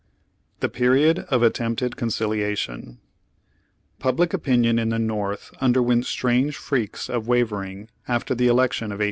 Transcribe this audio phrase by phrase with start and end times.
[0.61, 2.97] TEE PERIOD OF ATTEMPTED CONCILIATION
[3.99, 8.99] Public opinion in the North underwent strange freaks of wavering after the election of 1860.